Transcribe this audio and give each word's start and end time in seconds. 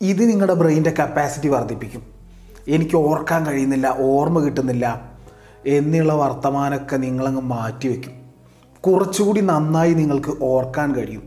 ഇത് 0.00 0.28
നിങ്ങളുടെ 0.28 0.54
ബ്രെയിന്റെ 0.54 0.94
കപ്പാസിറ്റി 0.98 1.48
വർദ്ധിപ്പിക്കും. 1.48 2.02
എനിക്ക് 2.68 2.96
ഓർക്കാൻ 2.96 3.46
കഴിയുന്നില്ല 3.46 3.94
ഓർമ്മ 3.98 4.40
കിട്ടുന്നില്ല 4.40 5.10
എന്നുള്ള 5.66 6.12
വർത്തമാനമൊക്കെ 6.12 6.96
നിങ്ങളങ്ങ് 6.96 7.42
മാറ്റിവെക്കും 7.42 8.12
കുറച്ചുകൂടി 8.80 9.40
നന്നായി 9.40 9.94
നിങ്ങൾക്ക് 9.94 10.42
ഓർക്കാൻ 10.42 10.94
കഴിയും. 10.94 11.22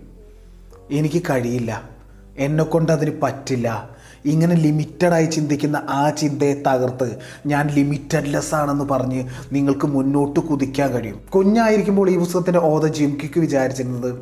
എനിക്ക് 0.91 1.23
കഴിയില്ല. 1.29 1.89
എന്നെക്കൊണ്ട് 2.37 2.91
അതിന് 2.91 3.11
പറ്റില്ല. 3.23 3.89
ഇങ്ങനെ 4.25 4.55
ലിമിറ്റഡായി 4.55 5.25
ചിന്തിക്കുന്ന 5.25 5.81
ആ 5.89 6.09
ചിന്തയെ 6.09 6.63
തകർത്ത് 6.67 7.19
ഞാൻ 7.45 7.67
ലിമിറ്റഡ്ലെസ് 7.67 8.55
ആണെന്ന് 8.55 8.85
പറഞ്ഞ് 8.85 9.27
നിങ്ങൾക്ക് 9.51 9.87
മുന്നോട്ട് 9.87 10.39
കുതിക്കാൻ 10.39 10.91
കഴിയും. 10.91 11.21
കുഞ്ഞായിരിക്കുമ്പോൾ 11.35 12.09
ഈ 12.09 12.17
പുസ്തകത്തിന്റെ 12.17 12.59
ഓത 12.59 12.87
ജിംകിക്ക് 12.87 13.39
വിചാരിച്ചിരുന്നത് 13.39 14.19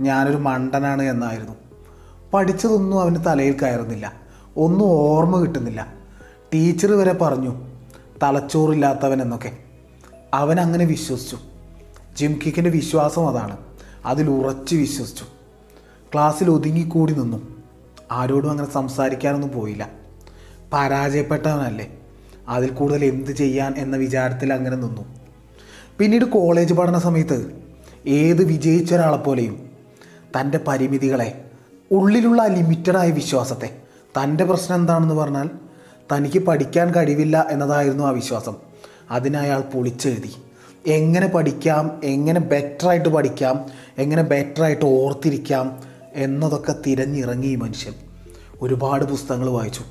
ഞാനൊരു 0.00 0.36
മണ്ടനാണ് 0.36 1.02
എന്നായിരുന്നു. 1.02 1.69
പഠിച്ചതൊന്നും 2.34 3.00
അവന് 3.00 3.16
തലയിൽ 3.26 3.56
കയറുന്നില്ല. 3.62 4.12
ഒന്നും 4.56 4.84
ഓർമ്മ 4.84 5.40
കിട്ടുന്നില്ല. 5.40 5.94
ടീച്ചർ 6.54 6.92
വരെ 6.92 7.12
പറഞ്ഞു 7.12 7.66
തലച്ചോറില്ലാത്തവൻ 8.22 9.22
എന്നൊക്കെ 9.22 9.52
അവൻ 10.34 10.60
അങ്ങനെ 10.60 10.84
വിശ്വസിച്ചു. 10.84 11.38
ജിം 12.16 12.32
ജിംകിക്കിന്റെ 12.32 12.70
വിശ്വാസം 12.70 13.28
അതാണ്. 13.28 13.56
അതിൽ 14.06 14.30
ഉറച്ചു 14.30 14.76
വിശ്വസിച്ചു. 14.76 15.24
ക്ലാസ്സിൽ 16.14 16.50
ഒതുങ്ങിക്കൂടി 16.50 17.12
നിന്നു. 17.12 17.56
ആരോടും 18.12 18.50
അങ്ങനെ 18.50 18.72
സംസാരിക്കാനൊന്നും 18.72 19.52
പോയില്ല. 19.52 19.90
പരാജയപ്പെട്ടവനല്ലേ. 20.72 21.98
അതിൽ 22.48 22.70
കൂടുതൽ 22.70 23.04
എന്ത് 23.04 23.30
ചെയ്യാൻ 23.30 23.74
എന്ന 23.76 23.96
വിചാരത്തിൽ 23.96 24.52
അങ്ങനെ 24.52 24.76
നിന്നു. 24.76 25.02
പിന്നീട് 25.98 26.24
കോളേജ് 26.24 26.74
പഠന 26.74 26.98
സമയത്ത് 26.98 27.60
ഏത് 28.06 28.44
വിജയിച്ച 28.44 28.94
ഒരാളെപ്പോലെയും 28.94 29.70
തന്റെ 30.40 30.58
പരിമിതികളെ 30.58 31.49
ഉള്ളിലുള്ള 31.92 32.46
ലിമിറ്റഡായ 32.46 33.10
വിശ്വാസത്തെ. 33.10 33.76
തന്റെ 34.22 34.44
പ്രശ്നം 34.44 34.76
എന്താണെന്ന് 34.76 35.14
പറഞ്ഞാൽ 35.14 35.50
തനിക്ക് 36.12 36.38
പഠിക്കാൻ 36.38 36.94
കഴിവില്ല 36.94 37.46
എന്നതായിരുന്നു 37.50 38.04
ആ 38.04 38.10
വിശ്വാസം. 38.10 38.54
അതിനയാൾ 39.10 39.60
പൊളിച്ചെഴുതി. 39.60 40.34
എങ്ങനെ 40.86 41.26
പഠിക്കാം 41.26 42.00
എങ്ങനെ 42.04 42.40
ബെറ്ററായിട്ട് 42.40 43.08
പഠിക്കാം 43.08 43.66
എങ്ങനെ 43.98 44.22
ബെറ്ററായിട്ട് 44.22 44.84
ഓർത്തിരിക്കാം 44.84 45.80
എന്നതൊക്കെ 46.14 46.74
തിരഞ്ഞിറങ്ങി 46.86 47.46
ഈ 47.46 47.54
മനുഷ്യൻ. 47.56 47.92
ഒരുപാട് 48.62 49.04
പുസ്തകങ്ങൾ 49.04 49.50
വായിച്ചു. 49.50 49.82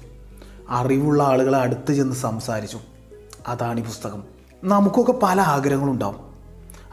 അറിവുള്ള 0.70 1.24
ആളുകളെ 1.24 1.58
അടുത്ത് 1.58 1.94
ചെന്ന് 1.94 2.16
സംസാരിച്ചു. 2.16 2.80
അതാണ് 3.48 3.80
ഈ 3.80 3.84
പുസ്തകം. 3.84 4.24
നമുക്കൊക്കെ 4.64 5.14
പല 5.24 5.42
ആഗ്രഹങ്ങളുണ്ടാവും. 5.42 6.18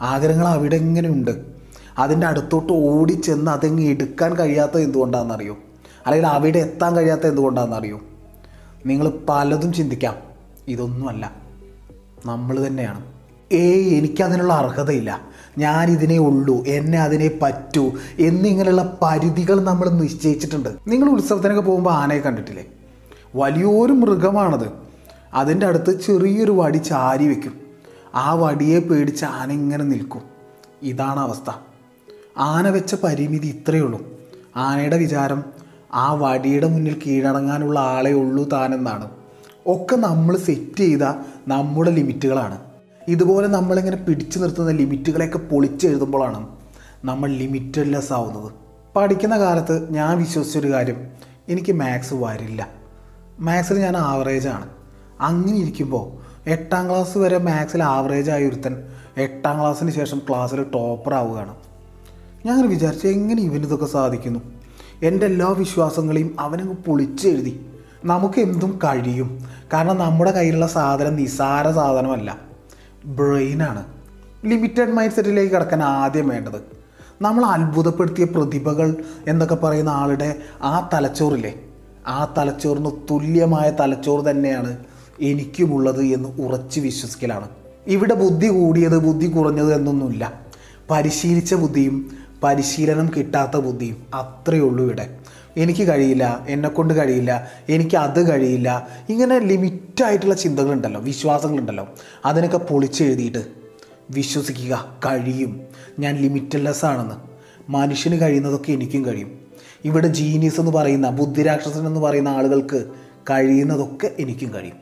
ആഗ്രഹങ്ങൾ 0.01 0.47
അവിടെ 0.47 0.75
എങ്ങനെയുണ്ട് 0.75 1.56
അതിന്റെ 1.97 2.27
അടുത്തോട്ട് 2.27 2.73
ഓടിച്ചെന്ന് 2.73 3.51
അതെങ്ങ് 3.51 3.83
എടുക്കാൻ 3.83 4.35
കഴിയാത്തത് 4.35 4.81
എന്തുകൊണ്ടാണെന്നറിയോ? 4.81 5.57
അല്ലെങ്കിൽ 6.05 6.27
അവിടെ 6.27 6.59
എത്താൻ 6.59 6.95
കഴിയാത്ത 6.95 7.27
എന്തുകൊണ്ടാണെന്നറിയോ? 7.27 7.99
നിങ്ങൾ 8.85 9.11
പലതും 9.29 9.73
ചിന്തിക്കാം. 9.73 10.15
ഇതൊന്നുമല്ല. 10.67 11.31
നമ്മൾ 12.25 12.67
തന്നെയാണ്. 12.67 13.05
ഏയ് 13.51 13.97
എനിക്കതിനുള്ള 13.97 14.53
അർഹതയില്ല. 14.53 15.21
ഞാൻ 15.57 15.89
ഇതിനെ 15.89 16.17
ഉള്ളൂ. 16.17 16.63
എന്നെ 16.67 16.99
അതിനെ 16.99 17.39
പറ്റൂ 17.41 17.91
എന്നിങ്ങനെയുള്ള 18.19 18.97
പരിധികൾ 19.01 19.63
നമ്മൾ 19.63 19.89
നിശ്ചയിച്ചിട്ടുണ്ട്. 19.89 20.69
നിങ്ങൾ 20.87 21.09
ഉത്സവത്തിനൊക്കെ 21.09 21.61
പോകുമ്പോൾ 21.61 21.93
ആനയെ 21.93 22.19
കണ്ടിട്ടില്ലേ? 22.19 22.65
വലിയൊരു 23.35 23.93
മൃഗമാണത്. 23.93 24.67
അതിന്റെ 25.33 25.65
അടുത്ത് 25.65 26.01
ചെറിയൊരു 26.01 26.51
വടി 26.51 26.77
ചാരി 26.77 27.27
വെക്കും. 27.27 27.53
ആ 28.15 28.33
വടിയെ 28.33 28.79
പേടിച്ച് 28.79 29.25
ആന 29.25 29.51
ഇങ്ങനെ 29.51 29.83
നിൽക്കും. 29.83 30.21
ഇതാണ് 30.81 31.19
അവസ്ഥ. 31.19 31.66
ആന 32.37 32.69
വെച്ച 32.69 32.95
പരിമിതി 32.95 33.47
ഇത്രയേ 33.47 33.81
ഉള്ളൂ. 33.81 34.01
ആനയുടെ 34.55 34.97
വിചാരം 34.97 35.43
ആ 35.93 36.13
വടിയുടെ 36.13 36.67
മുന്നിൽ 36.67 37.01
കീഴടങ്ങാനുള്ള 37.05 37.79
ആളെ 37.79 38.11
ഉള്ളൂ 38.11 38.43
താനെന്നാണ്. 38.43 39.09
ഒക്കെ 39.67 39.95
നമ്മൾ 39.95 40.37
സെറ്റ് 40.37 40.77
ചെയ്ത 40.77 41.01
നമ്മുടെ 41.47 41.91
ലിമിറ്റുകളാണ്. 41.91 42.57
ഇതുപോലെ 43.07 43.47
നമ്മളിങ്ങനെ 43.47 43.97
പിടിച്ചു 43.97 44.39
നിർത്തുന്ന 44.39 44.71
ലിമിറ്റുകളെയൊക്കെ 44.71 45.37
പൊളിച്ചെഴുതുമ്പോഴാണ് 45.37 46.47
നമ്മൾ 47.05 47.29
ലിമിറ്റഡ്ലെസ് 47.29 48.13
ആവുന്നത്. 48.13 48.51
പഠിക്കുന്ന 48.95 49.39
കാലത്ത് 49.39 49.93
ഞാൻ 49.93 50.17
വിശ്വസിച്ചൊരു 50.17 50.71
കാര്യം 50.71 51.07
എനിക്ക് 51.49 51.71
മാത്സ് 51.71 52.13
വരില്ല. 52.13 52.67
മാത്സിൽ 53.39 53.79
ഞാൻ 53.79 53.97
ആവറേജാണ് 53.97 54.69
അങ്ങനെ 55.21 55.57
ഇരിക്കുമ്പോൾ 55.57 56.27
എട്ടാം 56.49 56.89
ക്ലാസ് 56.89 57.17
വരെ 57.17 57.37
മാത്സിൽ 57.37 57.83
ആവറേജ് 57.83 58.31
ആയ 58.31 58.45
ഒരുത്തൻ 58.45 58.83
എട്ടാം 59.17 59.59
ക്ലാസ്സിന് 59.59 59.91
ശേഷം 59.91 60.21
ക്ലാസ്സിൽ 60.29 60.63
ടോപ്പർ 60.63 61.13
ആവുകയാണ്. 61.13 61.55
ഞാൻ 62.47 62.69
വിചാരിച്ചു 62.69 63.07
എങ്ങനെ 63.07 63.43
ഇവനിതൊക്കെ 63.43 63.85
സാധിക്കുന്നു? 63.85 64.39
എന്റെ 65.03 65.25
എല്ലാ 65.25 65.47
വിശ്വാസങ്ങളെയും 65.49 66.35
അവനങ്ങ് 66.39 66.75
പൊളിച്ചെഴുതി. 66.75 67.65
നമുക്ക് 68.05 68.39
എന്തും 68.39 68.79
കഴിയും. 68.83 69.45
കാരണം 69.73 69.97
നമ്മുടെ 69.97 70.31
കയ്യിലുള്ള 70.31 70.67
സാധനം 70.67 71.15
നിസാര 71.15 71.71
സാധനമല്ല. 71.71 72.37
ബ്രെയിനാണ് 73.05 73.85
ലിമിറ്റഡ് 74.45 74.91
മൈൻഡ് 74.91 75.13
സെറ്റിലേക്ക് 75.13 75.53
കിടക്കാൻ 75.53 75.83
ആദ്യം 75.83 76.27
വേണ്ടത്. 76.27 76.61
നമ്മൾ 77.21 77.45
അത്ഭുതപ്പെടുത്തിയ 77.45 78.25
പ്രതിഭകൾ 78.25 78.95
എന്നൊക്കെ 79.27 79.55
പറയുന്ന 79.55 79.89
ആളുടെ 79.89 80.35
ആ 80.61 80.89
തലച്ചോറില്ലേ? 80.93 81.53
ആ 82.07 82.33
തലച്ചോറിന് 82.37 82.91
തുല്യമായ 83.11 83.71
തലച്ചോറ് 83.79 84.25
തന്നെയാണ് 84.29 84.77
എനിക്കുമുള്ളത് 85.21 86.01
എന്ന് 86.01 86.29
ഉറച്ച് 86.41 86.79
വിശ്വസിക്കലാണ്. 86.79 87.49
ഇവിടെ 87.87 88.13
ബുദ്ധി 88.13 88.47
കൂടിയത് 88.47 88.97
ബുദ്ധി 88.97 89.27
കുറഞ്ഞത് 89.27 89.73
എന്നൊന്നുമില്ല. 89.73 90.47
പരിശീലിച്ച 90.91 91.53
ബുദ്ധിയും 91.53 92.26
പരിശീലനം 92.43 93.11
കിട്ടാത്ത 93.17 93.57
ബുദ്ധിയും 93.57 94.07
അത്രയേ 94.13 94.61
ഉള്ളൂ 94.61 94.85
ഇവിടെ. 94.85 95.17
എനിക്ക് 95.57 95.87
കഴിയില്ല 95.87 96.45
എന്നെക്കൊണ്ട് 96.49 96.93
കഴിയില്ല 96.93 97.51
എനിക്ക് 97.69 97.95
അത് 97.95 98.29
കഴിയില്ല. 98.29 98.87
ഇങ്ങനെ 99.09 99.39
ലിമിറ്റായിട്ടുള്ള 99.39 100.33
ചിന്തകളുണ്ടല്ലോ 100.33 101.01
വിശ്വാസങ്ങളുണ്ടല്ലോ. 101.01 101.87
അതിനൊക്കെ 102.25 102.57
പൊളിച്ചെഴുതിയിട്ട് 102.57 103.47
വിശ്വസിക്കുക 104.09 104.97
കഴിയും. 105.05 105.61
ഞാൻ 105.99 106.15
ലിമിറ്റ്ലെസ് 106.15 106.85
ആണെന്ന്. 106.85 107.15
മനുഷ്യന് 107.69 108.21
കഴിയുന്നതൊക്കെ 108.21 108.71
എനിക്കും 108.71 109.05
കഴിയും. 109.05 109.39
ഇവിടെ 109.85 110.07
ജീനിയസ് 110.07 110.59
എന്ന് 110.59 110.71
പറയുന്ന 110.71 111.09
ബുദ്ധിരാക്ഷസൻ 111.09 111.87
എന്ന് 111.87 111.99
പറയുന്ന 111.99 112.29
ആളുകൾക്ക് 112.29 112.85
കഴിയുന്നതൊക്കെ 113.29 114.11
എനിക്കും 114.19 114.53
കഴിയും. 114.53 114.75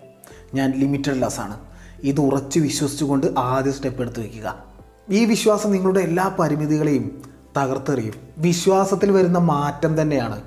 ഞാൻ 0.53 0.73
ലിമിറ്റഡ്ലെസ് 0.79 1.39
ആണ്. 1.39 1.59
ഇത് 2.03 2.22
ഉറച്ച് 2.22 2.59
വിശ്വസിച്ചുകൊണ്ട് 2.59 3.27
ആദ്യ 3.37 3.72
സ്റ്റെപ്പ് 3.72 4.01
എടുത്ത് 4.01 4.19
വയ്ക്കുക 4.19 4.63
ഈ 5.09 5.25
വിശ്വാസം 5.25 5.72
നിങ്ങളുടെ 5.72 5.99
എല്ലാ 5.99 6.35
പരിമിതികളെയും 6.39 7.34
തകർത്തെറിയും. 7.57 8.13
വിശ്വാസത്തിൽ 8.38 9.11
വരുന്ന 9.11 9.38
മാറ്റം 9.38 10.01
തന്നെയാണ്. 10.01 10.41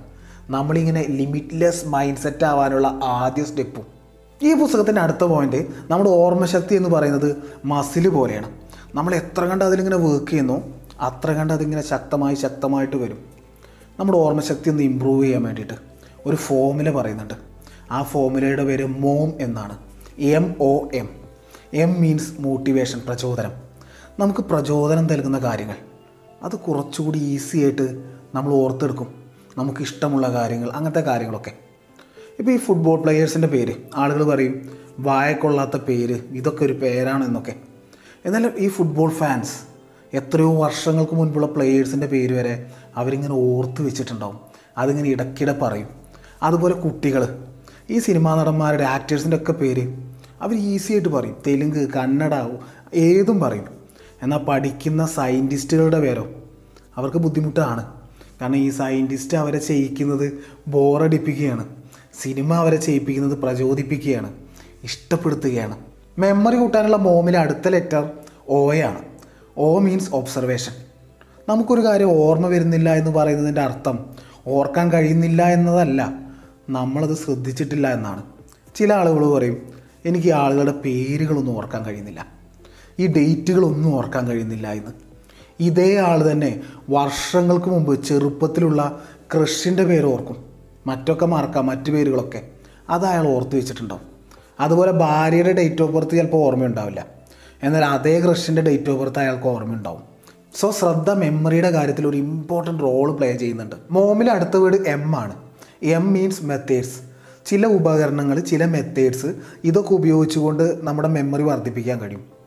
നമ്മളിങ്ങനെ 0.50 1.06
ലിമിറ്റ്ലെസ് 1.08 1.86
മൈൻഡ് 1.86 2.18
സെറ്റ് 2.18 2.44
ആവാനുള്ള 2.44 3.00
ആദ്യ 3.04 3.44
സ്റ്റെപ്പും. 3.44 3.86
ഈ 4.42 4.54
പുസ്തകത്തിന്റെ 4.54 5.00
അടുത്ത 5.00 5.24
പോയിന്റ് 5.24 5.66
നമ്മുടെ 5.90 6.10
ഓർമ്മശക്തി 6.10 6.74
എന്ന് 6.74 6.88
പറയുന്നത് 6.88 7.36
മസിൽ 7.64 8.08
പോലെയാണ്. 8.08 8.50
നമ്മൾ 8.94 9.14
എത്ര 9.14 9.44
കണ്ട് 9.44 9.64
അതിലിങ്ങനെ 9.64 9.96
വർക്ക് 9.96 10.30
ചെയ്യുന്നു 10.30 10.74
അത്ര 11.00 11.32
കണ്ട് 11.32 11.52
അതിങ്ങനെ 11.52 11.82
ശക്തമായി 11.82 12.34
ശക്തമായിട്ട് 12.34 12.96
വരും. 12.96 13.18
നമ്മുടെ 13.98 14.18
ഓർമ്മശക്തി 14.18 14.70
ഒന്ന് 14.70 14.82
ഇമ്പ്രൂവ് 14.82 15.24
ചെയ്യാൻ 15.24 15.42
വേണ്ടിയിട്ട് 15.42 15.74
ഒരു 16.26 16.36
ഫോമുല 16.36 16.90
പറയുന്നുണ്ട്. 16.90 17.34
ആ 17.90 18.02
ഫോമുലയുടെ 18.02 18.64
പേര് 18.64 18.84
മോം 18.84 19.32
എന്നാണ്. 19.40 19.78
M 20.18 20.54
O 20.60 20.88
M 20.94 21.08
M 21.74 22.00
means 22.00 22.32
motivation 22.40 23.02
പ്രചോദനം. 23.06 23.52
നമുക്ക് 24.18 24.40
പ്രചോദനം 24.40 25.06
നൽകുന്ന 25.06 25.38
കാര്യങ്ങൾ. 25.38 25.87
അത് 26.42 26.56
കുറച്ചുകൂടി 26.56 27.18
ഈസി 27.18 27.58
ആയിട്ട് 27.58 28.02
നമ്മൾ 28.34 28.52
ഓർത്തെടുക്കും. 28.52 29.14
നമുക്ക് 29.58 29.80
ഇഷ്ടമുള്ള 29.80 30.32
കാര്യങ്ങൾ 30.32 30.70
അങ്ങനത്തെ 30.70 31.00
കാര്യങ്ങളൊക്കെ. 31.00 31.52
ഇപ്പോൾ 32.38 32.52
ഈ 32.52 32.56
ഫുട്ബോൾ 32.56 33.00
പ്ലെയേഴ്സിന്റെ 33.00 33.48
പേര് 33.48 33.74
ആളുകൾ 33.94 34.24
പറയും 34.24 34.70
വായക്കൊള്ളാത്ത 34.98 35.76
പേര് 35.76 36.20
ഇതൊക്കെ 36.30 36.64
ഒരു 36.64 36.72
പേരാണ് 36.72 37.24
എന്നൊക്കെ. 37.24 37.54
എന്നാൽ 38.24 38.52
ഈ 38.58 38.68
ഫുട്ബോൾ 38.68 39.10
ഫാൻസ് 39.10 39.68
എത്രയോ 40.16 40.62
വർഷങ്ങൾക്ക് 40.62 41.14
മുൻപുള്ള 41.14 41.46
പ്ലെയേഴ്സിന്റെ 41.46 42.06
പേര് 42.06 42.34
വരെ 42.34 42.70
അവരിങ്ങനെ 42.96 43.32
ഓർത്ത് 43.32 43.82
വെച്ചിട്ടുണ്ടാവും. 43.82 44.40
അതിങ്ങനെ 44.78 45.08
ഇടയ്ക്കിടെ 45.08 45.58
പറയും. 45.62 45.88
അതുപോലെ 46.42 46.74
കുട്ടികൾ 46.74 47.44
ഈ 47.90 47.98
സിനിമാ 47.98 48.34
നടന്മാരുടെ 48.34 48.84
ആക്ടേഴ്സിന്റെ 48.84 49.36
ഒക്കെ 49.36 49.52
പേര് 49.52 49.96
അവർ 50.42 50.54
ഈസി 50.54 50.92
ആയിട്ട് 50.92 51.08
പറയും. 51.08 51.36
തെലുങ്ക് 51.46 51.88
കന്നഡ 51.92 52.34
ഏതും 52.94 53.40
പറയും. 53.40 53.77
എന്നാൽ 54.22 54.38
പഠിക്കുന്ന 54.38 55.06
സയന്റിസ്റ്റുകളുടെ 55.06 56.00
പേരോ? 56.00 56.28
അവർക്ക് 56.96 57.16
ബുദ്ധിമുട്ടാണ്. 57.16 57.86
കാരണം 58.40 58.56
ഈ 58.56 58.70
സയന്റിസ്റ്റ് 58.70 59.36
അവരെ 59.36 59.58
ചെയ്യിക്കുന്നത് 59.58 60.32
ബോറടിപ്പിക്കുകയാണ് 60.68 61.68
സിനിമ 62.22 62.54
അവരെ 62.54 62.76
ചെയ്യിപ്പിക്കുന്നത് 62.76 63.38
പ്രചോദിപ്പിക്കുകയാണ്. 63.38 64.32
ഇഷ്ടപ്പെടുത്തുകയാണ്. 64.84 65.78
മെമ്മറി 66.18 66.56
കൂട്ടാനുള്ള 66.56 66.96
മോമിലെ 66.96 67.38
അടുത്ത 67.38 67.68
ലെറ്റർ 67.68 68.10
ആണ്. 68.84 68.98
ഓ 69.58 69.78
മീൻസ് 69.78 70.10
ഒബ്സർവേഷൻ 70.10 70.72
നമുക്കൊരു 71.48 71.80
കാര്യം 71.84 72.10
ഓർമ്മ 72.10 72.46
വരുന്നില്ല 72.46 72.94
എന്ന് 72.94 73.10
പറയുന്നതിന്റെ 73.10 73.60
അർത്ഥം 73.60 73.98
ഓർക്കാൻ 74.46 74.92
കഴിയുന്നില്ല 74.92 75.42
എന്നതല്ല. 75.42 76.12
നമ്മളത് 76.70 77.16
ശ്രദ്ധിച്ചിട്ടില്ല 77.16 77.92
എന്നാണ്. 77.92 78.22
ചില 78.74 78.92
ആളുകൾ 78.92 79.34
പറയും 79.34 79.68
എനിക്ക് 80.04 80.28
ആളുകളുടെ 80.28 80.72
പേരുകളൊന്നും 80.72 81.56
ഓർക്കാൻ 81.56 81.84
കഴിയുന്നില്ല. 81.84 82.37
ഈ 82.98 83.06
ഡേറ്റുകളൊന്നും 83.06 83.94
ഓർക്കാൻ 83.94 84.28
കഴിയുന്നില്ല 84.28 84.72
എന്ന് 84.72 84.90
ഇതേ 85.60 85.96
ആൾ 85.96 86.30
തന്നെ 86.30 86.60
വർഷങ്ങൾക്ക് 86.90 87.66
മുമ്പ് 87.66 88.04
ചെറുപ്പത്തിലുള്ള 88.04 89.02
ക്രഷിന്റെ 89.34 89.84
പേര് 89.84 90.04
ഓർക്കും. 90.04 90.36
മറ്റൊക്കെ 90.86 91.26
മറക്കാം 91.26 91.66
മറ്റു 91.66 91.90
പേരുകളൊക്കെ. 91.90 92.42
അത് 92.90 93.06
അയാൾ 93.06 93.28
ഓർത്ത് 93.28 93.56
വെച്ചിട്ടുണ്ടാവും. 93.56 94.02
അതുപോലെ 94.60 94.92
ഭാര്യയുടെ 94.92 95.52
ഡേറ്റ് 95.52 95.82
ഓഫ് 95.82 95.92
ബർത്ത് 95.92 96.10
ചിലപ്പോൾ 96.10 96.36
ഓർമ്മയുണ്ടാവില്ല. 96.36 97.06
എന്നാൽ 97.62 97.84
അതേ 97.84 98.20
ക്രഷിന്റെ 98.20 98.62
ഡേറ്റ് 98.62 98.90
ഓഫ് 98.90 99.00
ബർത്ത് 99.00 99.18
അയാൾക്ക് 99.18 99.46
ഓർമ്മയുണ്ടാവും. 99.46 100.02
സോ 100.60 100.70
ശ്രദ്ധ 100.70 101.10
മെമ്മറിയുടെ 101.10 101.70
കാര്യത്തിൽ 101.70 102.06
ഒരു 102.06 102.16
ഇമ്പോർട്ടന്റ് 102.16 102.82
റോൾ 102.82 103.12
പ്ലേ 103.12 103.36
ചെയ്യുന്നുണ്ട്. 103.36 103.76
മോമിൽ 103.90 104.30
അടുത്ത 104.30 104.56
വീട് 104.56 104.88
എം 104.88 105.16
ആണ്. 105.16 105.34
എം 105.82 106.12
മീൻസ് 106.12 106.44
മെത്തേഡ്സ് 106.44 107.00
ചില 107.46 107.66
ഉപകരണങ്ങൾ 107.66 108.40
ചില 108.40 108.64
മെത്തേഡ്സ് 108.64 109.34
ഇതൊക്കെ 109.64 109.94
ഉപയോഗിച്ചുകൊണ്ട് 109.94 110.78
നമ്മുടെ 110.82 111.08
മെമ്മറി 111.08 111.42
വർദ്ധിപ്പിക്കാൻ 111.42 112.00
കഴിയും. 112.00 112.37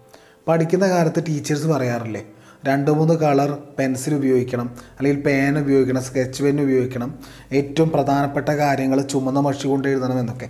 പഠിക്കുന്ന 0.47 0.89
കാലത്ത് 0.89 1.23
ടീച്ചേഴ്സ് 1.27 1.67
പറയാറില്ലേ 1.67 2.25
രണ്ട് 2.65 2.91
മൂന്ന് 2.91 3.13
കളർ 3.13 3.57
പെൻസിൽ 3.79 4.15
ഉപയോഗിക്കണം 4.15 4.75
അല്ലെങ്കിൽ 4.97 5.21
പേൻ 5.21 5.59
ഉപയോഗിക്കണം 5.59 6.03
സ്കെച്ച് 6.03 6.43
പെൻ 6.43 6.61
ഉപയോഗിക്കണം 6.61 7.19
ഏറ്റവും 7.51 7.89
പ്രധാനപ്പെട്ട 7.89 8.49
കാര്യങ്ങൾ 8.49 9.01
ചുമന്ന 9.01 9.39
മഷി 9.39 9.67
കൊണ്ട് 9.67 9.87
എഴുതണം 9.87 10.19
എന്നൊക്കെ. 10.19 10.49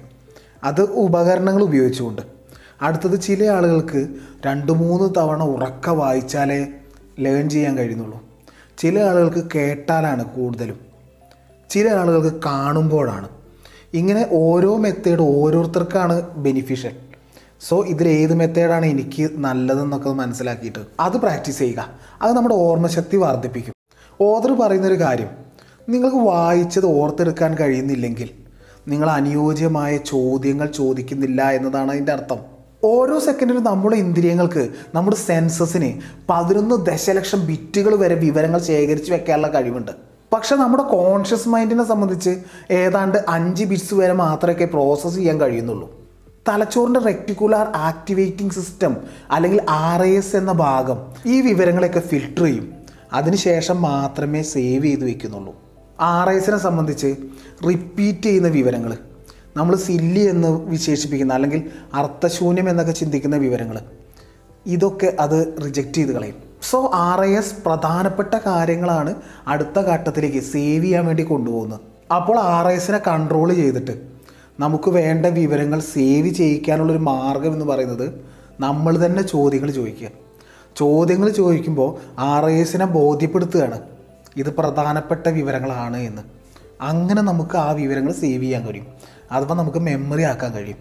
അത് 0.64 0.82
ഉപകരണങ്ങൾ 0.82 1.64
ഉപയോഗിച്ചുകൊണ്ട്. 1.64 2.22
അടുത്തത് 2.82 3.22
ചില 3.22 3.44
ആളുകൾക്ക് 3.44 4.08
രണ്ട് 4.46 4.72
മൂന്ന് 4.72 5.14
തവണ 5.18 5.44
ഉറക്ക 5.44 5.90
വായിച്ചാലേ 5.90 6.68
ലേൺ 7.20 7.50
ചെയ്യാൻ 7.50 7.78
കഴിയുന്നുള്ളൂ. 7.78 8.24
ചില 8.78 9.00
ആളുകൾക്ക് 9.00 9.48
കേട്ടാലാണ് 9.56 10.26
കൂടുതലും. 10.26 10.80
ചില 11.70 11.90
ആളുകൾക്ക് 11.90 12.38
കാണുമ്പോഴാണ്. 12.46 13.30
ഇങ്ങനെ 13.94 14.28
ഓരോ 14.32 14.78
മെത്തേഡ് 14.78 15.20
ഓരോരുത്തർക്കാണ് 15.20 16.22
ബെനിഫിഷ്യൽ 16.22 17.11
സോ 17.68 17.86
ഇതിൽ 17.86 18.08
ഏത് 18.08 18.34
മെത്തേഡാണ് 18.34 18.86
എനിക്ക് 18.86 19.30
നല്ലതെന്നൊക്കെ 19.38 20.10
മനസ്സിലാക്കിയിട്ട് 20.10 20.80
അത് 21.00 21.18
പ്രാക്ടീസ് 21.18 21.60
ചെയ്യുക. 21.60 21.90
അത് 22.22 22.34
നമ്മുടെ 22.34 22.56
ഓർമ്മശക്തി 22.56 23.18
വർദ്ധിപ്പിക്കും. 23.18 23.74
ഓതർ 24.22 24.52
പറയുന്നൊരു 24.54 25.00
കാര്യം 25.00 25.28
നിങ്ങൾക്ക് 25.90 26.18
വായിച്ചത് 26.18 26.86
ഓർത്തെടുക്കാൻ 26.86 27.56
കഴിയുന്നില്ലെങ്കിൽ 27.56 28.30
നിങ്ങൾ 28.88 29.10
അനുയോജ്യമായ 29.10 29.98
ചോദ്യങ്ങൾ 29.98 30.68
ചോദിക്കുന്നില്ല 30.68 31.52
എന്നതാണ് 31.52 31.92
അതിന്റെ 31.92 32.12
അർത്ഥം. 32.12 32.38
ഓരോ 32.84 33.20
സെക്കൻഡിലും 33.20 33.64
നമ്മുടെ 33.64 33.96
ഇന്ദ്രിയങ്ങൾക്ക് 33.96 34.70
നമ്മുടെ 34.96 35.18
സെൻസസിന് 35.18 36.02
പതിനൊന്ന് 36.30 36.76
ദശലക്ഷം 36.76 37.46
ബിറ്റുകൾ 37.46 37.96
വരെ 37.96 38.16
വിവരങ്ങൾ 38.16 38.60
ശേഖരിച്ച് 38.60 39.12
വെക്കാനുള്ള 39.12 39.48
കഴിവുണ്ട്. 39.48 39.92
പക്ഷെ 40.34 40.56
നമ്മുടെ 40.56 40.84
കോൺഷ്യസ് 40.84 41.50
മൈൻഡിനെ 41.50 41.84
സംബന്ധിച്ച് 41.84 42.42
ഏതാണ്ട് 42.72 43.18
അഞ്ച് 43.30 43.64
ബിറ്റ്സ് 43.64 43.94
വരെ 43.94 44.14
മാത്രമേ 44.14 44.66
പ്രോസസ്സ് 44.66 45.18
ചെയ്യാൻ 45.18 45.42
കഴിയുന്നുള്ളൂ. 45.42 46.01
തലച്ചോറിന്റെ 46.48 47.00
റെക്ടിക്കുലാർ 47.00 47.68
ആക്ടിവേറ്റിംഗ് 47.76 48.54
സിസ്റ്റം 48.54 48.98
അല്ലെങ്കിൽ 49.32 49.60
ആർ 49.70 50.04
എസ് 50.04 50.36
എന്ന 50.36 50.52
ഭാഗം 50.52 51.00
ഈ 51.26 51.42
വിവരങ്ങളെയൊക്കെ 51.42 52.00
ഫിൽട്ടർ 52.00 52.44
ചെയ്യും. 52.44 52.74
അതിനുശേഷം 53.14 53.82
മാത്രമേ 53.82 54.42
സേവ് 54.42 54.86
ചെയ്ത് 54.86 55.06
വെക്കുന്നുള്ളൂ. 55.06 55.54
ആർ 56.00 56.30
എസിനെ 56.30 56.58
സംബന്ധിച്ച് 56.58 57.16
റിപ്പീറ്റ് 57.68 58.24
ചെയ്യുന്ന 58.24 58.48
വിവരങ്ങൾ 58.48 58.98
നമ്മൾ 59.58 59.76
സില്ലി 59.76 60.20
എന്ന് 60.20 60.48
വിശേഷിപ്പിക്കുന്ന 60.48 61.34
അല്ലെങ്കിൽ 61.34 61.72
അർത്ഥശൂന്യം 61.94 62.70
എന്നൊക്കെ 62.70 62.92
ചിന്തിക്കുന്ന 62.92 63.36
വിവരങ്ങൾ 63.36 63.80
ഇതൊക്കെ 64.66 65.18
അത് 65.20 65.54
റിജക്റ്റ് 65.66 65.94
ചെയ്ത് 65.94 66.12
കളയും. 66.12 66.36
സോ 66.70 66.92
ആർ 66.94 67.22
ഐ 67.26 67.32
എസ് 67.36 67.56
പ്രധാനപ്പെട്ട 67.66 68.34
കാര്യങ്ങളാണ് 68.48 69.16
അടുത്ത 69.48 69.80
ഘട്ടത്തിലേക്ക് 69.80 70.40
സേവ് 70.40 70.84
ചെയ്യാൻ 70.84 71.06
വേണ്ടി 71.06 71.24
കൊണ്ടുപോകുന്നത്. 71.24 71.80
അപ്പോൾ 72.14 72.40
ആർ 72.40 72.68
എസിനെ 72.68 73.00
കൺട്രോൾ 73.08 73.54
ചെയ്തിട്ട് 73.54 74.11
നമുക്ക് 74.62 74.90
വേണ്ട 74.90 75.26
വിവരങ്ങൾ 75.26 75.80
സേവ് 75.80 76.30
ചെയ്യിക്കാനുള്ളൊരു 76.30 77.00
മാർഗം 77.00 77.54
എന്ന് 77.54 77.66
പറയുന്നത് 77.66 78.26
നമ്മൾ 78.60 79.06
തന്നെ 79.06 79.22
ചോദ്യങ്ങൾ 79.22 79.72
ചോദിക്കുക. 79.72 80.08
ചോദ്യങ്ങൾ 80.78 81.30
ചോദിക്കുമ്പോൾ 81.30 81.96
ആർ 82.20 82.46
എസിനെ 82.46 82.86
ബോധ്യപ്പെടുത്തുകയാണ്. 82.86 83.82
ഇത് 84.38 84.56
പ്രധാനപ്പെട്ട 84.56 85.30
വിവരങ്ങളാണ് 85.30 85.98
എന്ന്. 85.98 86.22
അങ്ങനെ 86.82 87.22
നമുക്ക് 87.22 87.58
ആ 87.58 87.72
വിവരങ്ങൾ 87.72 88.12
സേവ് 88.12 88.44
ചെയ്യാൻ 88.44 88.68
കഴിയും. 88.68 88.88
അഥവാ 89.32 89.56
നമുക്ക് 89.56 89.78
മെമ്മറി 89.78 90.22
ആക്കാൻ 90.22 90.54
കഴിയും. 90.54 90.78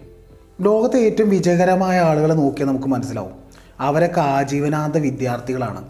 ലോകത്തെ 0.61 0.97
ഏറ്റവും 0.97 1.29
വിജയകരമായ 1.29 1.99
ആളുകളെ 1.99 2.33
നോക്കിയാൽ 2.33 2.67
നമുക്ക് 2.67 2.87
മനസ്സിലാവും. 2.87 3.31
അവരൊക്കെ 3.79 4.21
ആജീവനാന്ത 4.21 4.97
വിദ്യാർത്ഥികളാണ്. 4.97 5.87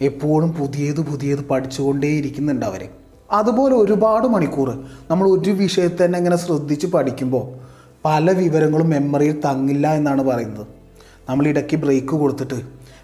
എപ്പോഴും 0.00 0.52
പുതിയത് 0.52 1.00
പുതിയത് 1.00 1.40
പഠിച്ചുകൊണ്ടേയിരിക്കുന്നുണ്ട് 1.40 2.66
അവർ 2.66 2.88
അതുപോലെ 3.32 3.74
ഒരുപാട് 3.74 4.26
മണിക്കൂർ 4.26 4.84
നമ്മൾ 5.10 5.28
ഒരു 5.28 5.50
വിഷയത്തെ 5.50 6.04
തന്നെ 6.04 6.16
ഇങ്ങനെ 6.18 6.36
ശ്രദ്ധിച്ച് 6.36 6.86
പഠിക്കുമ്പോൾ 6.86 7.52
പല 8.04 8.30
വിവരങ്ങളും 8.30 8.90
മെമ്മറിയിൽ 8.90 9.40
തങ്ങില്ല 9.40 9.94
എന്നാണ് 9.94 10.22
പറയുന്നത്. 10.22 10.66
നമ്മൾ 11.28 11.46
ഇടയ്ക്ക് 11.46 11.76
ബ്രേക്ക് 11.76 12.08
കൊടുത്തിട്ട് 12.08 12.54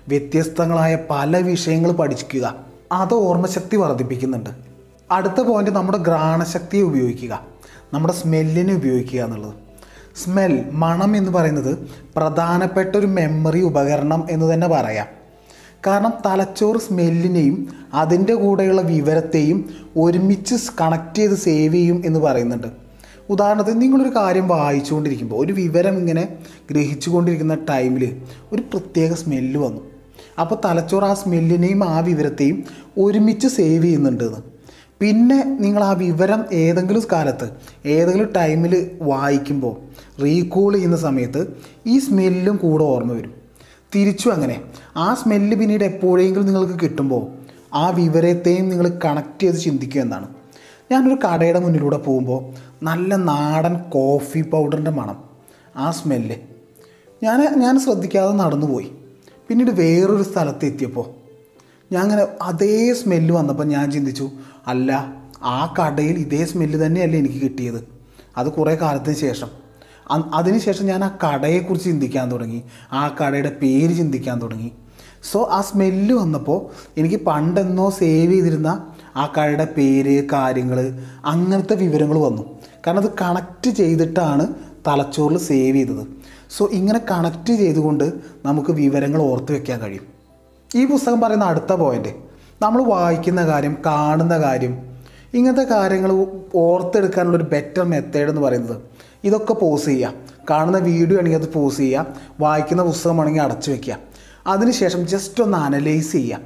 വ്യത്യസ്തങ്ങളായ 0.08 0.98
പല 1.10 1.38
വിഷയങ്ങൾ 1.38 1.92
പഠിക്കുക 1.92 2.54
അത് 2.92 3.14
ഓർമ്മശക്തി 3.14 3.76
വർദ്ധിപ്പിക്കുന്നുണ്ട്. 3.76 4.50
അടുത്ത 5.10 5.40
പോയിന്റ് 5.40 5.70
നമ്മുടെ 5.70 5.98
ഘ്രാണശക്തിയെ 5.98 6.82
ഉപയോഗിക്കുക. 6.82 7.42
നമ്മുടെ 7.92 8.14
സ്മെല്ലിനെ 8.14 8.74
ഉപയോഗിക്കുക 8.74 9.20
എന്നുള്ളത്. 9.20 9.54
സ്മെൽ 10.16 10.64
മണം 10.72 11.16
എന്ന് 11.16 11.30
പറയുന്നത് 11.30 11.78
പ്രധാനപ്പെട്ട 12.16 12.96
ഒരു 12.96 13.06
മെമ്മറി 13.06 13.62
ഉപകരണം 13.62 14.26
എന്ന് 14.30 14.54
തന്നെ 14.54 14.68
പറയാം. 14.68 15.21
കാരണം 15.86 16.12
തലച്ചോറ് 16.26 16.76
സ്മെല്ലിനെയും 16.76 17.68
അതിന്റെ 17.94 18.34
കൂടെയുള്ള 18.34 18.80
വിവരത്തെയും 18.80 19.70
ഒരുമിച്ച് 19.96 20.54
കണക്ട് 20.80 21.18
ചെയ്ത് 21.18 21.34
സേവ് 21.34 21.74
ചെയ്യും 21.74 22.02
എന്ന് 22.04 22.20
പറയുന്നുണ്ട്. 22.20 22.66
ഉദാഹരണത്തിന് 23.30 23.82
നിങ്ങളൊരു 23.82 24.16
കാര്യം 24.16 24.48
വായിച്ചുകൊണ്ടിരിക്കുമ്പോൾ 24.48 25.44
ഒരു 25.44 25.52
വിവരം 25.52 25.98
ഇങ്ങനെ 25.98 26.28
ഗ്രഹിച്ചുകൊണ്ടിരിക്കുന്ന 26.70 27.54
ടൈമിൽ 27.54 28.16
ഒരു 28.52 28.62
പ്രത്യേക 28.62 29.12
സ്മെല്ല് 29.14 29.58
വന്നു. 29.60 29.82
അപ്പോൾ 30.40 30.58
തലച്ചോറ് 30.64 31.04
ആ 31.04 31.14
സ്മെല്ലിനെയും 31.14 31.84
ആ 31.84 32.00
വിവരത്തെയും 32.00 32.64
ഒരുമിച്ച് 32.98 33.48
സേവ് 33.48 33.84
ചെയ്യുന്നുണ്ട് 33.84 34.52
പിന്നെ 35.00 35.44
നിങ്ങൾ 35.60 35.84
ആ 35.84 35.92
വിവരം 35.92 36.44
ഏതെങ്കിലും 36.52 37.02
കാലത്ത് 37.12 37.50
ഏതെങ്കിലും 37.86 38.32
ടൈമിൽ 38.36 38.90
വായിക്കുമ്പോൾ 39.02 39.76
റീകോൾ 40.22 40.72
ചെയ്യുന്ന 40.74 40.96
സമയത്ത് 40.96 41.46
ഈ 41.86 41.98
സ്മെല്ലും 41.98 42.56
കൂടെ 42.56 42.84
ഓർമ്മ 42.84 43.12
വരും. 43.12 43.41
തിരിച്ചും 43.94 44.32
അങ്ങനെ. 44.32 44.62
ആ 44.96 45.14
സ്മെല്ല് 45.14 45.56
പിന്നീട് 45.56 45.84
എപ്പോഴെങ്കിലും 45.84 46.46
നിങ്ങൾക്ക് 46.46 46.80
കിട്ടുമ്പോൾ 46.82 47.32
ആ 47.74 47.90
വിവരത്തെയും 47.90 48.68
നിങ്ങൾ 48.68 48.98
കണക്ട് 49.04 49.42
ചെയ്ത് 49.42 49.56
ചിന്തിക്കുക 49.56 50.00
എന്നാണ്. 50.00 50.28
ഞാനൊരു 50.92 51.18
കടയുടെ 51.26 51.58
മുന്നിലൂടെ 51.58 51.96
പോകുമ്പോൾ 51.96 52.40
നല്ല 52.84 53.16
നാടൻ 53.16 53.74
കോഫി 53.74 54.40
പൗഡറിന്റെ 54.40 54.90
മണം. 54.90 55.24
ആ 55.76 55.90
സ്മെല്ല് 55.90 56.36
ഞാൻ 57.22 57.60
ഞാൻ 57.60 57.80
ശ്രദ്ധിക്കാതെ 57.80 58.32
നടന്നു 58.32 58.66
പോയി 58.66 58.90
പിന്നീട് 59.48 59.70
വേറൊരു 59.70 60.22
സ്ഥലത്ത് 60.22 60.64
എത്തിയപ്പോൾ 60.66 61.06
ഞാൻ 61.92 62.02
അങ്ങനെ 62.02 62.26
അതേ 62.42 62.94
സ്മെല്ല് 62.94 63.34
വന്നപ്പോൾ 63.34 63.64
ഞാൻ 63.64 63.92
ചിന്തിച്ചു 63.92 64.30
അല്ല 64.66 65.14
ആ 65.42 65.74
കടയിൽ 65.78 66.18
ഇതേ 66.18 66.44
സ്മെല്ല് 66.44 66.86
തന്നെയല്ലേ 66.86 67.18
എനിക്ക് 67.18 67.40
കിട്ടിയത്. 67.40 67.88
അത് 68.36 68.52
കുറേ 68.52 68.74
കാലത്തിന് 68.74 69.14
ശേഷം. 69.14 69.61
അതിനുശേഷം 70.10 70.86
ഞാൻ 70.86 71.04
ആ 71.04 71.18
കടയെക്കുറിച്ച് 71.24 71.86
ചിന്തിക്കാൻ 71.86 72.32
തുടങ്ങി. 72.32 72.62
ആ 72.92 73.16
കടയുടെ 73.22 73.56
പേര് 73.62 73.96
ചിന്തിക്കാൻ 73.96 74.42
തുടങ്ങി. 74.42 74.72
സോ 75.32 75.48
ആ 75.52 75.60
സ്മെല്ല് 75.60 76.14
വന്നപ്പോൾ 76.14 76.90
എനിക്ക് 77.00 77.24
പണ്ടെന്നോ 77.26 77.90
സേവ് 77.90 78.32
ചെയ്തിരുന്ന 78.32 78.86
ആ 79.16 79.32
കടയുടെ 79.38 79.68
പേര് 79.76 80.28
കാര്യങ്ങൾ 80.32 80.98
അങ്ങനത്തെ 81.24 81.74
വിവരങ്ങൾ 81.74 82.18
വന്നു. 82.18 82.58
കാരണം 82.86 83.02
അത് 83.02 83.10
കണക്റ്റ് 83.20 83.70
ചെയ്തിട്ടാണ് 83.70 84.54
തലച്ചോറിൽ 84.88 85.38
സേവ് 85.38 85.76
ചെയ്തത്. 85.76 86.06
സോ 86.56 86.68
ഇങ്ങനെ 86.72 87.00
കണക്റ്റ് 87.10 87.54
ചെയ്തുകൊണ്ട് 87.54 88.12
നമുക്ക് 88.44 88.70
വിവരങ്ങൾ 88.70 89.22
ഓർത്ത് 89.22 89.52
വെക്കാൻ 89.52 89.80
കഴിയും. 89.80 90.12
ഈ 90.76 90.86
പുസ്തകം 90.86 91.20
പറയുന്ന 91.20 91.44
അടുത്ത 91.44 91.72
പോയിന്റ് 91.72 92.08
നമ്മൾ 92.62 92.82
വായിക്കുന്ന 92.82 93.46
കാര്യം 93.46 93.76
കാണുന്ന 93.86 94.38
കാര്യം 94.38 94.92
ഇങ്ങനത്തെ 95.34 95.62
കാര്യങ്ങൾ 95.62 96.26
ഓർത്തെടുക്കാനുള്ള 96.54 97.36
ഒരു 97.36 97.44
ബെറ്റർ 97.44 97.82
മെത്തേഡ് 97.82 98.28
എന്ന് 98.28 98.40
പറയുന്നത് 98.40 98.76
ഇതൊക്കെ 99.24 99.54
പോസ് 99.54 99.86
ചെയ്യുക 99.86 100.12
കാണുന്ന 100.50 100.78
വീഡിയോ 100.78 101.18
ആണെങ്കിൽ 101.18 101.38
അത് 101.38 101.52
പോസ് 101.52 101.78
ചെയ്യുക 101.78 102.06
വായിക്കുന്ന 102.40 102.82
പുസ്തകമാണെങ്കിൽ 102.82 103.42
അടച്ചു 103.42 103.70
വയ്ക്കുക 103.70 103.98
അതിനുശേഷം 104.46 105.06
ജസ്റ്റ് 105.06 105.42
ഒന്ന് 105.42 105.58
അനലൈസ് 105.58 106.12
ചെയ്യുക 106.12 106.38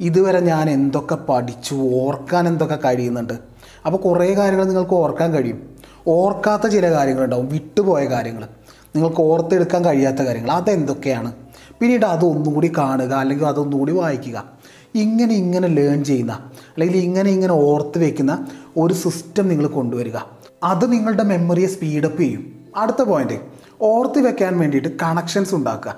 ഇതുവരെ 0.00 0.40
ഞാൻ 0.40 0.70
എന്തൊക്കെ 0.70 1.14
പഠിച്ചു 1.14 1.74
ഓർക്കാൻ 1.74 2.48
എന്തൊക്കെ 2.48 2.78
കഴിയുന്നുണ്ട്. 2.84 3.32
അപ്പോൾ 3.86 3.98
കുറേ 3.98 4.34
കാര്യങ്ങൾ 4.34 4.64
നിങ്ങൾക്ക് 4.64 4.94
ഓർക്കാൻ 4.94 5.32
കഴിയും. 5.32 5.70
ഓർക്കാത്ത 6.06 6.66
ചില 6.66 6.90
കാര്യങ്ങളുണ്ടാവും 6.90 7.48
വിട്ടുപോയ 7.48 8.04
കാര്യങ്ങൾ. 8.04 8.44
നിങ്ങൾക്ക് 8.94 9.20
ഓർത്തെടുക്കാൻ 9.20 9.84
കഴിയാത്ത 9.84 10.16
കാര്യങ്ങൾ. 10.16 10.50
അതെന്തൊക്കെയാണ്? 10.50 11.32
പിന്നീട് 11.80 12.06
അതൊന്നും 12.06 12.54
കൂടി 12.54 12.72
കാണുക 12.78 13.12
അല്ലെങ്കിൽ 13.14 13.46
അതൊന്നും 13.46 13.78
കൂടി 13.78 13.92
വായിക്കുക. 13.92 14.44
ഇങ്ങനെ 14.94 15.34
ഇങ്ങനെ 15.34 15.68
ലേൺ 15.68 16.04
ചെയ്യുന്ന 16.04 16.32
അല്ലെങ്കിൽ 16.32 16.98
ഇങ്ങനെ 16.98 17.30
ഇങ്ങനെ 17.30 17.52
ഓർത്ത് 17.52 17.98
വയ്ക്കുന്ന 17.98 18.46
ഒരു 18.76 18.94
സിസ്റ്റം 18.94 19.48
നിങ്ങൾ 19.48 19.66
കൊണ്ടുവരിക. 19.66 20.16
അത് 20.64 20.92
നിങ്ങളുടെ 20.92 21.22
മെമ്മറിയെ 21.22 21.66
സ്പീഡപ്പ് 21.66 22.20
ചെയ്യും. 22.20 22.52
അടുത്ത 22.76 23.02
പോയിന്റ് 23.02 23.40
ഓർത്ത് 23.80 24.18
വെക്കാൻ 24.18 24.58
വേണ്ടിയിട്ട് 24.58 24.88
കണക്ഷൻസ് 25.02 25.54
ഉണ്ടാക്കുക. 25.54 25.96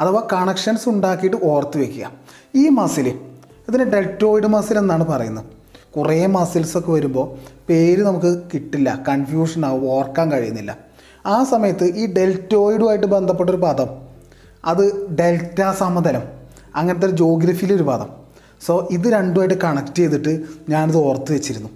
അഥവാ 0.00 0.26
കണക്ഷൻസ് 0.32 0.88
ഉണ്ടാക്കിയിട്ട് 0.88 1.36
ഓർത്ത് 1.44 1.78
വെക്കുക. 1.78 2.12
ഈ 2.54 2.68
മസിൽ 2.68 3.08
ഇതിന് 3.68 3.84
ഡെൽറ്റോയിഡ് 3.84 4.46
മസിൽ 4.46 4.78
എന്നാണ് 4.78 5.04
പറയുന്നത്. 5.04 5.44
കുറേ 5.96 6.26
മസിൽസൊക്കെ 6.26 6.92
വരുമ്പോൾ 6.92 7.38
പേര് 7.68 8.02
നമുക്ക് 8.02 8.42
കിട്ടില്ല 8.54 9.04
കൺഫ്യൂഷൻ 9.08 9.66
ആവും 9.66 9.90
ഓർക്കാൻ 9.90 10.32
കഴിയുന്നില്ല. 10.32 10.76
ആ 11.26 11.44
സമയത്ത് 11.44 11.84
ഈ 11.84 12.14
ഡെൽറ്റോയിഡുമായിട്ട് 12.14 13.06
ബന്ധപ്പെട്ടൊരു 13.06 13.56
പദം 13.56 13.86
അത് 14.64 15.08
ഡെൽറ്റ 15.08 15.70
സമതലം 15.78 16.22
അങ്ങനത്തെ 16.76 17.06
ഒരു 17.06 17.16
ജോഗ്രഫിയിലൊരു 17.16 17.82
പദം. 17.82 18.08
സോ 18.66 18.88
ഇത് 18.90 19.08
രണ്ടുമായിട്ട് 19.08 19.54
കണക്ട് 19.60 19.94
ചെയ്തിട്ട് 19.94 20.40
ഞാനിത് 20.68 20.96
ഓർത്ത് 20.96 21.32
വെച്ചിരുന്നു. 21.32 21.68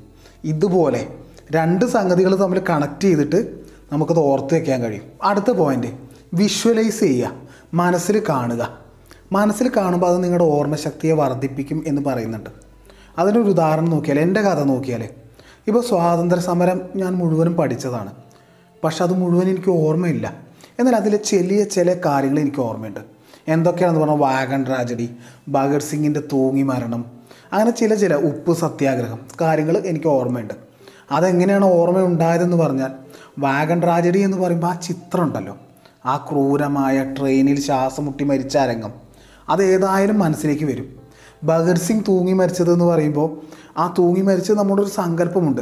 ഇതുപോലെ 0.44 1.08
രണ്ട് 1.50 1.84
സംഗതികൾ 1.84 2.34
തമ്മിൽ 2.34 2.62
കണക്ട് 2.70 3.00
ചെയ്തിട്ട് 3.00 3.60
നമുക്കത് 3.92 4.18
ഓർത്ത് 4.18 4.54
വയ്ക്കാൻ 4.54 4.82
കഴിയും. 4.82 5.02
അടുത്ത 5.22 5.50
പോയിന്റ് 5.50 5.86
വിഷ്വലൈസ് 6.34 7.00
ചെയ്യുക. 7.00 7.32
മനസ്സിൽ 7.74 8.22
കാണുക. 8.28 8.78
മനസ്സിൽ 9.32 9.70
കാണുമ്പോൾ 9.76 10.06
അത് 10.06 10.24
നിങ്ങളുടെ 10.24 10.44
ഓർമ്മശക്തിയെ 10.44 11.12
വർദ്ധിപ്പിക്കും 11.12 11.84
എന്ന് 11.86 12.02
പറയുന്നുണ്ട്. 12.02 12.50
അതിനൊരു 13.18 13.48
ഉദാഹരണം 13.48 13.90
നോക്കിയാൽ 13.90 14.20
എന്റെ 14.20 14.40
കഥ 14.40 14.62
നോക്കിയാൽ. 14.62 15.08
ഇപ്പോൾ 15.66 15.82
സ്വാതന്ത്ര്യ 15.82 16.42
സമരം 16.42 16.80
ഞാൻ 16.96 17.14
മുഴുവനും 17.14 17.54
പഠിച്ചതാണ്. 17.54 18.12
പക്ഷെ 18.84 19.02
അത് 19.04 19.12
മുഴുവൻ 19.12 19.48
എനിക്ക് 19.48 19.70
ഓർമ്മയില്ല. 19.70 20.36
എന്നാൽ 20.78 20.96
അതിലെ 20.96 21.16
ചെറിയ 21.16 21.64
ചില 21.64 21.96
കാര്യങ്ങൾ 22.06 22.40
എനിക്ക് 22.40 22.60
ഓർമ്മയുണ്ട്. 22.60 23.00
എന്തൊക്കെയാണെന്ന് 23.48 24.00
പറഞ്ഞാൽ 24.00 24.18
വാഗൺ 24.18 24.66
ട്രാജഡി 24.66 25.10
ഭഗത് 25.48 25.80
സിംഗിന്റെ 25.80 26.20
തൂങ്ങി 26.20 26.62
മരണം 26.62 27.04
അങ്ങനെ 27.52 27.70
ചില 27.70 27.94
ചില 27.94 28.14
ഉപ്പ് 28.14 28.56
സത്യാഗ്രഹം 28.56 29.18
കാര്യങ്ങൾ 29.40 29.78
എനിക്ക് 29.78 30.06
ഓർമ്മയുണ്ട്. 30.06 30.71
അതെങ്ങനെയാണ് 31.10 31.64
ഓർമ്മ 31.64 32.02
ഉണ്ടായതെന്ന് 32.02 32.56
പറഞ്ഞാൽ 32.56 32.90
വാഗൺ 33.38 33.82
ട്രാജഡി 33.82 34.18
എന്ന് 34.18 34.36
പറയുമ്പോൾ 34.36 34.66
ആ 34.66 34.74
ചിത്രം 34.74 35.24
ഉണ്ടല്ലോ. 35.24 35.56
ആ 36.06 36.26
ക്രൂരമായ 36.30 37.14
ട്രെയിനിൽ 37.18 37.60
ശ്വാസം 37.60 38.04
മുട്ടി 38.04 38.24
മരിച്ച 38.24 38.56
അരങ്ങം. 38.56 38.92
അത് 39.48 39.64
ഏതായാലും 39.64 40.18
മനസ്സിലേക്ക് 40.18 40.64
വരും. 40.64 41.02
ഭഗത് 41.44 41.76
സിംഗ് 41.76 42.04
തൂങ്ങി 42.08 42.32
മരിച്ചതെന്ന് 42.32 42.84
പറയുമ്പോൾ 42.84 43.40
ആ 43.78 43.94
തൂങ്ങി 43.98 44.20
മരിച്ചത് 44.20 44.58
നമ്മുടെ 44.58 44.82
ഒരു 44.82 44.88
സങ്കല്പമുണ്ട്. 44.88 45.60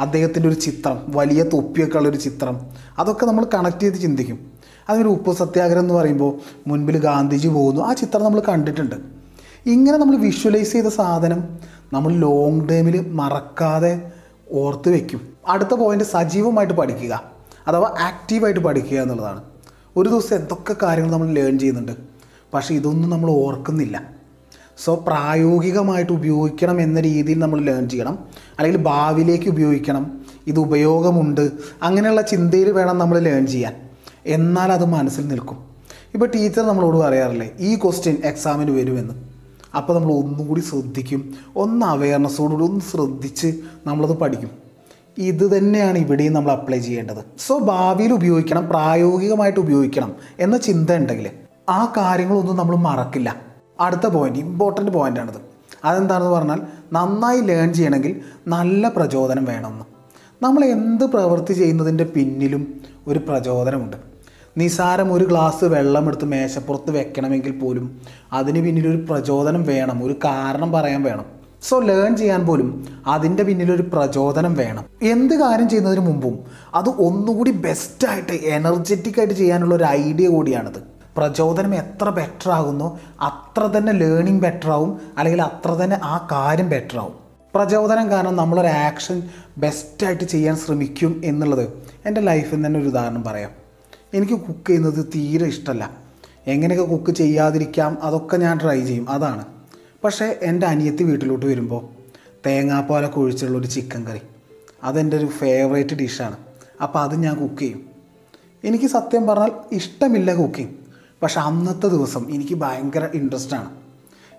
അദ്ദേഹത്തിന്റെ 0.00 0.48
ഒരു 0.48 0.56
ചിത്രം 0.56 0.98
വലിയ 1.08 1.42
തൊപ്പിയൊക്കെ 1.42 1.96
ഉള്ളൊരു 1.96 2.16
ചിത്രം. 2.16 2.60
അതൊക്കെ 2.98 3.26
നമ്മൾ 3.26 3.46
കണക്ട് 3.54 3.80
ചെയ്ത് 3.80 3.94
ചിന്തിക്കും. 3.94 4.52
അതൊരു 4.88 5.08
ഉപ്പ് 5.08 5.36
സത്യാഗ്രഹം 5.36 5.82
എന്ന് 5.82 5.94
പറയുമ്പോൾ 5.94 6.38
മുൻപിൽ 6.66 6.98
ഗാന്ധിജി 6.98 7.48
പോകുന്നു. 7.48 7.80
ആ 7.80 7.92
ചിത്രം 7.92 8.24
നമ്മൾ 8.24 8.42
കണ്ടിട്ടുണ്ട്. 8.48 8.94
ഇങ്ങനെ 9.66 9.98
നമ്മൾ 9.98 10.16
വിഷ്വലൈസ് 10.16 10.72
ചെയ്ത 10.72 10.86
സാധനം 10.86 11.58
നമ്മൾ 11.92 12.12
ലോങ് 12.12 12.68
ടേമിൽ 12.68 13.08
മറക്കാതെ 13.08 14.12
ഓർത്ത് 14.52 14.88
വയ്ക്കും 14.88 15.32
അടുത്ത 15.48 15.74
പോയിന്റ് 15.74 16.04
സജീവമായിട്ട് 16.04 16.74
പഠിക്കുക 16.74 17.22
അഥവാ 17.68 17.94
ആക്റ്റീവായിട്ട് 18.00 18.60
പഠിക്കുക 18.60 18.98
എന്നുള്ളതാണ്. 18.98 19.42
ഒരു 19.96 20.08
ദിവസം 20.08 20.36
എന്തൊക്കെ 20.36 20.76
കാര്യങ്ങൾ 20.82 21.12
നമ്മൾ 21.12 21.28
ലേൺ 21.30 21.58
ചെയ്യുന്നുണ്ട്. 21.58 21.92
പക്ഷേ 22.54 22.74
ഇതൊന്നും 22.74 23.10
നമ്മൾ 23.10 23.30
ഓർക്കുന്നില്ല. 23.30 24.10
സോ 24.84 24.94
പ്രായോഗികമായിട്ട് 24.94 26.12
ഉപയോഗിക്കണം 26.12 26.80
എന്ന 26.80 27.00
രീതിയിൽ 27.00 27.38
നമ്മൾ 27.38 27.60
ലേൺ 27.60 27.88
ചെയ്യണം. 27.88 28.18
അല്ലെങ്കിൽ 28.58 28.82
ഭാവിയിലേക്ക് 28.82 29.48
ഉപയോഗിക്കണം. 29.48 30.20
ഇത് 30.46 30.58
ഉപയോഗമുണ്ട്. 30.58 31.50
അങ്ങനെയുള്ള 31.82 32.20
ചിന്തയിൽ 32.20 32.72
വേണം 32.72 32.98
നമ്മൾ 32.98 33.18
ലേൺ 33.18 33.46
ചെയ്യാൻ. 33.46 33.88
എന്നാൽ 34.26 34.72
അത് 34.72 34.84
മനസ്സിൽ 34.84 35.28
നിൽക്കും. 35.28 35.64
ഇപ്പോൾ 36.14 36.26
ടീച്ചർ 36.26 36.62
നമ്മളോട് 36.62 36.96
പറയാറില്ലേ 36.96 37.50
ഈ 37.58 37.76
ക്വസ്റ്റ്യൻ 37.76 38.16
എക്സാമിന് 38.24 38.70
വരുമെന്ന്. 38.70 39.31
അപ്പോൾ 39.74 39.94
നമ്മൾ 39.94 40.12
ഒന്നും 40.12 40.48
കൂടി 40.48 40.60
ശ്രദ്ധിക്കും. 40.60 41.34
ഒന്ന് 41.56 41.86
അവയർനെസ്സോടുകൂടി 41.86 42.64
ഒന്ന് 42.64 42.80
ശ്രദ്ധിച്ച് 42.80 43.54
നമ്മളത് 43.86 44.18
പഠിക്കും. 44.18 44.50
ഇത് 45.18 45.58
തന്നെയാണ് 45.58 45.98
ഇവിടെയും 45.98 46.32
നമ്മൾ 46.32 46.52
അപ്ലൈ 46.52 46.78
ചെയ്യേണ്ടത്. 46.78 47.24
സോ 47.38 47.58
ഭാവിയിൽ 47.58 48.12
ഉപയോഗിക്കണം 48.12 48.68
പ്രായോഗികമായിട്ട് 48.68 49.60
ഉപയോഗിക്കണം 49.60 50.14
എന്ന 50.38 50.56
ചിന്ത 50.56 50.90
ഉണ്ടെങ്കിൽ 50.90 51.30
ആ 51.68 51.92
കാര്യങ്ങളൊന്നും 51.96 52.56
നമ്മൾ 52.56 52.76
മറക്കില്ല. 52.76 53.36
അടുത്ത 53.80 54.06
പോയിന്റ് 54.06 54.38
ഇമ്പോർട്ടന്റ് 54.38 54.90
പോയിന്റാണിത് 54.90 55.52
അതെന്താണെന്ന് 55.84 56.32
പറഞ്ഞാൽ 56.32 56.60
നന്നായി 56.92 57.40
ലേൺ 57.40 57.72
ചെയ്യണമെങ്കിൽ 57.72 58.20
നല്ല 58.48 58.88
പ്രചോദനം 58.88 59.44
വേണമെന്ന് 59.44 59.84
നമ്മൾ 60.44 60.64
എന്ത് 60.64 61.04
പ്രവൃത്തി 61.04 61.52
ചെയ്യുന്നതിന്റെ 61.52 62.04
പിന്നിലും 62.04 62.80
ഒരു 63.06 63.18
പ്രചോദനമുണ്ട്. 63.18 64.11
നിസാരം 64.58 65.12
ഒരു 65.12 65.24
ഗ്ലാസ് 65.24 65.64
വെള്ളം 65.64 66.06
എടുത്ത് 66.06 66.24
മേശപ്പുറത്ത് 66.24 66.90
വെക്കണമെങ്കിൽ 66.90 67.58
പോലും 67.58 68.00
അതിന് 68.32 68.64
പിന്നിലൊരു 68.64 68.96
പ്രചോദനം 68.96 69.62
വേണം 69.64 70.04
ഒരു 70.04 70.12
കാരണം 70.24 70.72
പറയാൻ 70.72 71.02
വേണം. 71.02 71.24
സോ 71.62 71.78
ലേൺ 71.78 72.16
ചെയ്യാൻ 72.16 72.46
പോലും 72.46 73.00
അതിന്റെ 73.06 73.42
പിന്നിലൊരു 73.42 73.82
പ്രചോദനം 73.82 74.54
വേണം. 74.54 74.84
എന്ത് 75.02 75.34
കാര്യം 75.34 75.68
ചെയ്യുന്നതിന് 75.68 76.00
മുമ്പും 76.00 76.38
അത് 76.74 76.88
ഒന്നുകൂടി 76.88 77.50
ബെസ്റ്റായിട്ട് 77.50 78.32
എനർജറ്റിക് 78.32 79.18
ആയിട്ട് 79.18 79.34
ചെയ്യാനുള്ള 79.34 79.74
ഒരു 79.74 79.84
ഐഡിയ 79.84 80.28
കൂടിയാണിത്. 80.28 80.82
പ്രചോദനം 81.16 81.74
എത്ര 81.74 82.08
ബെറ്റർ 82.08 82.50
ആകുന്നോ 82.50 82.98
അത്ര 83.20 83.66
തന്നെ 83.66 83.92
ലേണിംഗ് 83.92 84.42
ബെറ്റർ 84.42 84.70
ആവും 84.70 85.00
അല്ലെങ്കിൽ 85.18 85.42
അത്ര 85.42 85.70
തന്നെ 85.70 86.00
ആ 86.02 86.28
കാര്യം 86.32 86.70
ബെറ്റർ 86.70 86.98
ആവും. 86.98 87.12
പ്രചോദനം 87.54 88.10
കാരണം 88.10 88.36
നമ്മളൊരു 88.36 88.66
ആക്ഷൻ 88.66 89.22
ബെസ്റ്റായിട്ട് 89.58 90.24
ചെയ്യാൻ 90.24 90.56
ശ്രമിക്കും 90.56 91.20
എന്നുള്ളത് 91.24 91.68
എന്റെ 92.06 92.20
ലൈഫിൽ 92.20 92.66
തന്നെ 92.66 92.80
ഒരു 92.80 92.88
ഉദാഹരണം 92.88 93.24
പറയാം. 93.24 93.61
എനിക്ക് 94.14 94.32
കുക്ക് 94.32 94.66
ചെയ്യുന്നത് 94.66 95.06
തീരെ 95.14 95.46
ഇഷ്ടമല്ല 95.46 95.90
എങ്ങനെയൊക്കെ 96.46 96.90
കുക്ക് 96.90 97.10
ചെയ്യാതിരിക്കാം 97.10 97.98
അതൊക്കെ 98.02 98.36
ഞാൻ 98.36 98.58
ട്രൈ 98.62 98.84
ചെയ്യും. 98.84 99.10
അതാണ്. 99.10 99.44
പക്ഷേ 100.04 100.38
എന്റെ 100.42 100.66
അനിയത്തി 100.66 101.04
വീട്ടിലോട്ട് 101.04 101.46
വരുമ്പോൾ 101.46 101.88
തേങ്ങാപ്പാലൊക്കെ 102.46 103.18
ഒഴിച്ചുള്ള 103.18 103.58
ഒരു 103.58 103.66
ചിക്കൻ 103.66 104.06
കറി. 104.06 104.20
അതെന്റെ 104.84 105.16
ഒരു 105.16 105.26
ഫേവറേറ്റ് 105.26 105.94
ഡിഷാണ് 105.94 106.36
അപ്പോൾ 106.82 106.98
അത് 106.98 107.14
ഞാൻ 107.14 107.36
കുക്ക് 107.36 107.58
ചെയ്യും. 107.58 107.82
എനിക്ക് 108.64 108.84
സത്യം 108.84 109.26
പറഞ്ഞാൽ 109.26 109.52
ഇഷ്ടമില്ല 109.72 110.34
കുക്കിംഗ് 110.34 110.70
പക്ഷെ 111.22 111.40
അന്നത്തെ 111.40 111.86
ദിവസം 111.86 112.34
എനിക്ക് 112.34 112.54
ഭയങ്കര 112.54 113.08
ഇൻട്രസ്റ്റ് 113.14 113.54
ആണ്. 113.54 113.70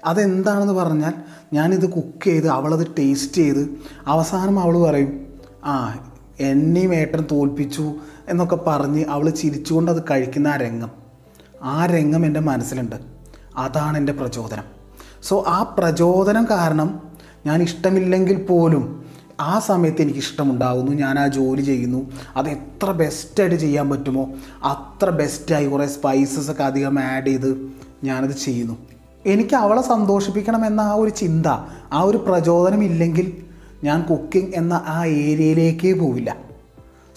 അതെന്താണെന്ന് 0.06 0.74
പറഞ്ഞാൽ 0.74 1.13
ഞാനിത് 1.53 1.89
കുക്ക് 1.89 2.24
ചെയ്ത് 2.24 2.48
അവളത് 2.48 2.88
ടേസ്റ്റ് 3.00 3.36
ചെയ്ത് 3.36 3.70
അവസാനം 4.08 4.60
അവൾ 4.60 4.77
പറയും 4.77 5.27
ആ 5.63 5.74
എന്നെയും 6.40 6.96
ഏട്ടൻ 6.96 7.25
തോൽപ്പിച്ചു 7.32 7.94
എന്നൊക്കെ 8.28 8.56
പറഞ്ഞ് 8.68 9.06
അവൾ 9.06 9.30
ചിരിച്ചുകൊണ്ട് 9.30 9.92
അത് 9.92 10.04
കഴിക്കുന്ന 10.12 10.48
ആ 10.48 10.56
രംഗം. 10.56 10.92
ആ 11.63 11.86
രംഗം 11.86 12.25
എന്റെ 12.25 12.40
മനസ്സിലുണ്ട്. 12.40 12.96
അതാണ് 13.58 13.98
എന്റെ 13.98 14.13
പ്രചോദനം. 14.13 14.63
സോ 15.24 15.44
ആ 15.48 15.75
പ്രചോദനം 15.78 16.48
കാരണം 16.52 17.00
ഞാൻ 17.46 17.62
ഇഷ്ടമില്ലെങ്കിൽ 17.62 18.46
പോലും 18.46 19.06
ആ 19.40 19.60
സമയത്ത് 19.60 20.02
എനിക്ക് 20.02 20.20
ഇഷ്ടമുണ്ടാകുന്നു 20.20 20.92
ഞാൻ 20.92 21.20
ആ 21.20 21.28
ജോലി 21.28 21.62
ചെയ്യുന്നു. 21.62 22.12
അത് 22.36 22.50
എത്ര 22.50 22.92
ബെസ്റ്റായിട്ട് 22.92 23.56
ചെയ്യാൻ 23.56 23.90
പറ്റുമോ? 23.90 24.30
അത്ര 24.63 25.10
ബെസ്റ്റായി 25.10 25.68
കുറേ 25.68 25.88
സ്പൈസസ് 25.88 26.52
ഒക്കെ 26.52 26.63
അധികം 26.63 27.00
ആഡ് 27.00 27.28
ചെയ്ത് 27.28 27.70
ഞാനത് 28.04 28.32
ചെയ്യുന്നു. 28.32 28.78
എനിക്ക് 29.25 29.56
അവളെ 29.56 29.82
സന്തോഷിപ്പിക്കണം 29.82 30.66
എന്ന 30.66 30.82
ആ 30.82 30.94
ഒരു 30.94 31.10
ചിന്ത 31.10 31.46
ആ 31.94 32.02
ഒരു 32.02 32.18
പ്രചോദനം 32.18 32.84
ഇല്ലെങ്കിൽ 32.84 33.52
ഞാൻ 33.84 34.04
കുക്കിംഗ് 34.04 34.56
എന്ന 34.56 34.84
ആ 34.86 35.06
ഏരിയയിലേക്കേ 35.06 35.94
പോവില്ല. 35.94 36.38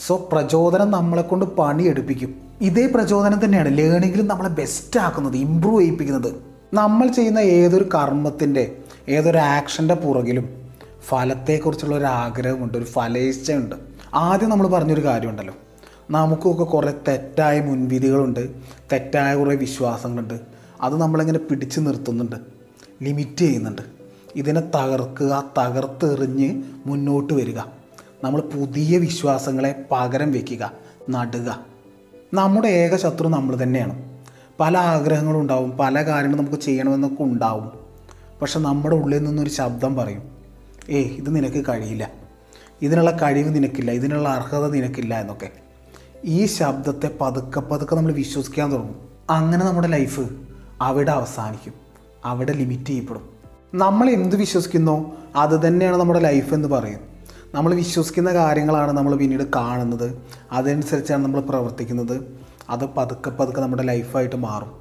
സോ 0.07 0.29
പ്രചോദനം 0.33 0.91
നമ്മളെ 0.91 1.23
കൊണ്ട് 1.23 1.45
പണിയെടുപ്പിക്കും. 1.45 2.35
ഇതേ 2.61 2.87
പ്രചോദനം 2.87 3.45
തന്നെയാണ് 3.45 3.79
ലേണിങ്ങിലും 3.79 4.29
നമ്മളെ 4.29 4.49
ബെസ്റ്റ് 4.49 5.01
ആക്കുന്നത് 5.01 5.37
ഇമ്പ്രൂവ് 5.37 5.81
ചെയ്യിപ്പിക്കുന്നത്. 5.81 6.35
നമ്മൾ 6.75 7.07
ചെയ്യുന്ന 7.07 7.39
ഏതൊരു 7.39 7.89
കർമ്മത്തിന്റെ 7.95 8.77
ഏതൊരു 9.09 9.39
ആക്ഷന്റെ 9.39 9.95
പുറകിലും 9.95 10.49
ഫലത്തെക്കുറിച്ചുള്ള 11.09 11.97
ഒരു 11.97 12.05
ആഗ്രഹമുണ്ട് 12.05 12.79
ഒരു 12.79 12.85
ഫലേച്ഛയുണ്ട്. 12.85 13.77
ആദ്യം 14.15 14.51
നമ്മൾ 14.51 14.67
പറഞ്ഞൊരു 14.67 15.05
കാര്യമുണ്ടല്ലോ. 15.05 15.55
നമുക്കൊക്കെ 16.11 16.65
കുറേ 16.65 16.95
തെറ്റായ 17.09 17.61
മുൻവിധികളുണ്ട് 17.61 18.49
തെറ്റായ 18.93 19.35
കുറേ 19.35 19.57
വിശ്വാസങ്ങളുണ്ട്. 19.57 20.41
അത് 20.81 21.01
നമ്മളിങ്ങനെ 21.01 21.39
പിടിച്ചു 21.39 21.81
നിർത്തുന്നുണ്ട് 21.81 22.37
ലിമിറ്റ് 23.03 23.39
ചെയ്യുന്നുണ്ട്. 23.39 23.96
ഇതിനെ 24.37 24.61
തകർക്കുക 24.61 25.45
തകർത്തെറിഞ്ഞ് 25.59 26.63
മുന്നോട്ട് 26.87 27.33
വരിക. 27.35 27.59
നമ്മൾ 28.25 28.41
പുതിയ 28.41 28.99
വിശ്വാസങ്ങളെ 28.99 29.85
പകരം 29.93 30.33
വയ്ക്കുക 30.33 30.73
നടുക. 31.11 31.65
നമ്മുടെ 32.35 32.69
ഏക 32.69 32.97
ശത്രു 32.97 33.29
നമ്മൾ 33.29 33.63
തന്നെയാണ്. 33.63 34.17
പല 34.61 34.79
ആഗ്രഹങ്ങളും 34.79 35.41
ഉണ്ടാവും 35.41 35.71
പല 35.71 36.03
കാര്യങ്ങളും 36.03 36.45
നമുക്ക് 36.45 36.63
ചെയ്യണമെന്നൊക്കെ 36.63 37.23
ഉണ്ടാവും. 37.23 37.73
പക്ഷെ 38.43 38.59
നമ്മുടെ 38.59 38.97
ഉള്ളിൽ 38.97 39.25
നിന്നൊരു 39.25 39.51
ശബ്ദം 39.51 39.97
പറയും 39.97 40.23
ഏ 40.91 41.03
ഇത് 41.03 41.37
നിനക്ക് 41.37 41.65
കഴിയില്ല. 41.69 42.11
ഇതിനുള്ള 42.83 43.19
കഴിവ് 43.23 43.55
നിനക്കില്ല. 43.55 43.91
ഇതിനുള്ള 43.91 44.29
അർഹത 44.29 44.71
നിനക്കില്ല 44.71 45.21
എന്നൊക്കെ. 45.21 45.51
ഈ 46.25 46.47
ശബ്ദത്തെ 46.47 47.11
പതുക്കെ 47.21 47.61
പതുക്കെ 47.61 47.97
നമ്മൾ 47.97 48.13
വിശ്വസിക്കാൻ 48.13 48.73
തുടങ്ങും. 48.73 49.09
അങ്ങനെ 49.31 49.65
നമ്മുടെ 49.65 49.89
ലൈഫ് 49.89 50.21
അവിടെ 50.81 51.11
അവസാനിക്കും. 51.11 51.73
അവിടെ 52.25 52.53
ലിമിറ്റ് 52.53 52.85
ചെയ്യപ്പെടും. 52.85 53.36
നമ്മൾ 53.77 54.11
എന്ത് 54.11 54.37
വിശ്വസിക്കുന്നു? 54.37 55.17
അത് 55.37 55.67
തന്നെയാണ് 55.67 55.97
നമ്മുടെ 55.97 56.21
ലൈഫ് 56.21 56.55
എന്ന് 56.55 56.69
പറയും. 56.69 57.01
നമ്മൾ 57.55 57.75
വിശ്വസിക്കുന്ന 57.75 58.33
കാര്യങ്ങളാണ് 58.33 58.93
നമ്മൾ 58.93 59.17
പിന്നീട് 59.17 59.43
കാണുന്നത്. 59.57 60.19
അതനുസരിച്ചാണ് 60.53 61.25
നമ്മൾ 61.25 61.41
പ്രവർത്തിക്കുന്നത്. 61.41 62.39
അത് 62.71 62.85
പതുക്കെ 62.97 63.31
പതുക്കെ 63.31 63.61
നമ്മുടെ 63.61 63.83
ലൈഫായിട്ട് 63.83 64.37
മാറും. 64.37 64.73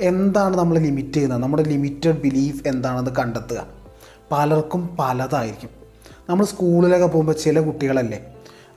എന്താണ് 0.00 0.56
നമ്മൾ 0.56 0.78
ലിമിറ്റ് 0.78 1.12
ചെയ്യുന്നത്? 1.12 1.42
നമ്മുടെ 1.42 1.62
ലിമിറ്റഡ് 1.62 2.20
ബിലീഫ് 2.20 2.68
എന്താണെന്ന് 2.68 3.10
കണ്ടെത്തുക. 3.18 3.66
പലർക്കും 4.32 4.96
പലതായിരിക്കും. 5.00 5.70
നമ്മൾ 6.28 6.46
സ്കൂളിലൊക്കെ 6.46 7.06
പോകുമ്പോൾ 7.06 7.32
ചില 7.32 7.60
കുട്ടികളല്ലേ 7.60 8.26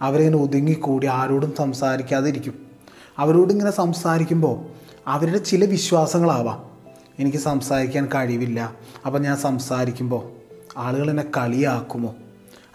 അവരിങ്ങനെ 0.01 0.37
ഒതുങ്ങിക്കൂടി 0.37 1.07
ആരോടും 1.07 1.53
സംസാരിക്കാതിരിക്കും. 1.57 2.53
അവരോടിങ്ങനെ 3.17 3.71
സംസാരിക്കുമ്പോൾ 3.71 4.59
അവരുടെ 5.07 5.37
ചില 5.37 5.65
വിശ്വാസങ്ങളാവാം. 5.65 6.70
എനിക്ക് 7.19 7.37
സംസാരിക്കാൻ 7.37 8.09
കഴിവില്ല. 8.15 8.73
അപ്പം 9.05 9.21
ഞാൻ 9.21 9.37
സംസാരിക്കുമ്പോൾ 9.37 10.31
ആളുകൾ 10.77 11.09
എന്നെ 11.09 11.25
കളിയാക്കുമോ? 11.37 12.15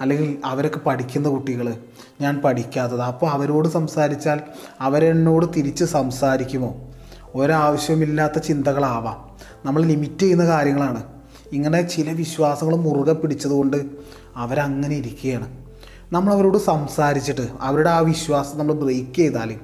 അല്ലെങ്കിൽ 0.01 0.39
അവരൊക്കെ 0.45 0.79
പഠിക്കുന്ന 0.79 1.29
കുട്ടികൾ 1.29 1.75
ഞാൻ 2.21 2.41
പഠിക്കാത്തത്. 2.41 3.01
അപ്പോൾ 3.01 3.31
അവരോട് 3.31 3.69
സംസാരിച്ചാൽ 3.69 4.41
അവരെന്നോട് 4.81 5.47
തിരിച്ച് 5.57 5.85
സംസാരിക്കുമോ? 5.85 6.95
ഒരാവശ്യമില്ലാത്ത 7.35 8.39
ചിന്തകളാവാം. 8.39 9.37
നമ്മൾ 9.65 9.85
ലിമിറ്റ് 9.85 10.19
ചെയ്യുന്ന 10.19 10.47
കാര്യങ്ങളാണ്. 10.47 11.03
ഇങ്ങനെ 11.53 11.83
ചില 11.83 12.13
വിശ്വാസങ്ങൾ 12.13 12.77
മുറുകെ 12.77 13.13
പിടിച്ചതുകൊണ്ട് 13.13 13.77
അവരങ്ങനെ 14.37 14.97
ഇരിക്കുകയാണ്. 14.97 15.67
നമ്മൾ 16.13 16.33
അവരോട് 16.33 16.59
സംസാരിച്ചിട്ട് 16.59 17.49
അവരുടെ 17.61 17.91
ആ 17.91 17.99
വിശ്വാസം 17.99 18.59
നമ്മൾ 18.59 18.73
ബ്രേക്ക് 18.73 19.17
ചെയ്താൽ 19.17 19.55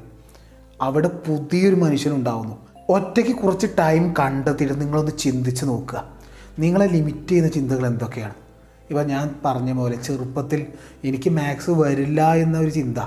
അവിടെ 0.81 1.09
പുതിയൊരു 1.09 1.75
മനുഷ്യനുണ്ടാവുന്നു 1.75 2.72
ഒറ്റയ്ക്ക് 2.89 3.33
കുറച്ച് 3.33 3.67
ടൈം 3.79 4.15
കണ്ടെത്തിയിട്ട് 4.19 4.81
നിങ്ങളൊന്ന് 4.81 5.12
ചിന്തിച്ച് 5.19 5.65
നോക്കുക. 5.65 6.05
നിങ്ങളെ 6.59 6.87
ലിമിറ്റ് 6.87 7.29
ചെയ്യുന്ന 7.29 7.51
ചിന്തകൾ 7.51 7.87
എന്തൊക്കെയാണ്? 7.87 8.35
ഇപ്പം 8.91 9.07
ഞാൻ 9.07 9.35
പറഞ്ഞ 9.45 9.73
പോലെ 9.73 9.97
ചെറുപ്പത്തിൽ 9.97 10.67
എനിക്ക് 11.05 11.31
മാത്സ് 11.31 11.71
വരില്ല 11.71 12.35
എന്ന 12.35 12.59
ഒരു 12.59 12.71
ചിന്ത 12.71 12.99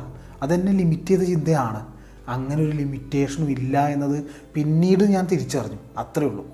അതെന്നെ 0.42 0.72
ലിമിറ്റ് 0.72 1.08
ചെയ്ത 1.08 1.22
ചിന്തയാണ്. 1.22 1.88
അങ്ങനെ 2.28 2.64
ഒരു 2.64 2.72
ലിമിറ്റേഷനും 2.72 3.52
ഇല്ല 3.52 3.88
എന്നത് 3.88 4.24
പിന്നീട് 4.54 5.04
ഞാൻ 5.04 5.26
തിരിച്ചറിഞ്ഞു. 5.26 5.78
അത്രേ 5.98 6.28
ഉള്ളൂ. 6.28 6.46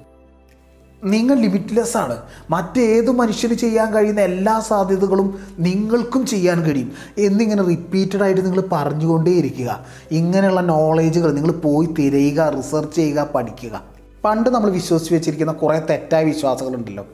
നിങ്ങൾ 1.04 1.36
ലിമിറ്റ്ലെസ് 1.36 1.98
ആണ്. 1.98 2.18
മറ്റേത് 2.50 3.12
മനുഷ്യന് 3.12 3.54
ചെയ്യാൻ 3.54 3.94
കഴിയുന്ന 3.94 4.22
എല്ലാ 4.22 4.60
സാധ്യതകളും 4.60 5.40
നിങ്ങൾക്കും 5.60 6.26
ചെയ്യാൻ 6.26 6.64
കഴിയും. 6.64 6.92
എന്നിങ്ങനെ 7.18 7.64
റിപ്പീറ്റഡ് 7.64 8.24
ആയിട്ട് 8.24 8.46
നിങ്ങൾ 8.46 8.64
പറഞ്ഞുകൊണ്ടേയിരിക്കുക. 8.72 9.86
ഇങ്ങനെയുള്ള 10.12 10.62
നോളേജുകൾ 10.62 11.34
നിങ്ങൾ 11.34 11.52
പോയി 11.52 11.86
തിരയുക 11.86 12.54
റിസർച്ച് 12.58 12.96
ചെയ്യുക 12.96 13.30
പഠിക്കുക. 13.36 13.84
പണ്ട് 14.24 14.50
നമ്മൾ 14.50 14.70
വിശ്വസിച്ച് 14.70 15.14
വെച്ചിരിക്കുന്ന 15.14 15.52
കുറേ 15.52 15.80
തെറ്റായ 15.80 16.24
വിശ്വാസങ്ങളുണ്ടല്ലോ. 16.24 17.08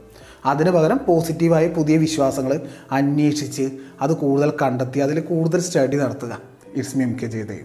അതിന് 0.45 0.69
പകരം 0.69 0.99
പോസിറ്റീവായ 1.07 1.67
പുതിയ 1.67 1.97
വിശ്വാസങ്ങൾ 1.97 2.61
അന്വേഷിച്ച് 2.91 3.69
അത് 4.01 4.13
കൂടുതൽ 4.13 4.53
കണ്ടെത്തി 4.61 4.99
അതിൽ 4.99 5.19
കൂടുതൽ 5.19 5.61
സ്റ്റഡി 5.61 5.97
നടത്തുക. 5.97 6.39
ഇറ്റ്സ് 6.75 6.97
മി 6.97 7.03
കെ 7.03 7.27
ചെയ്തേ 7.27 7.59